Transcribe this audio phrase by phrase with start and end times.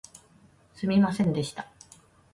[0.73, 1.69] すみませんでした